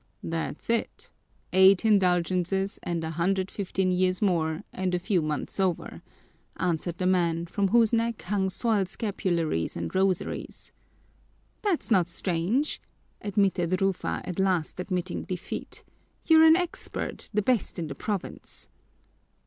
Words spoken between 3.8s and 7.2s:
years more and a few months over," answered the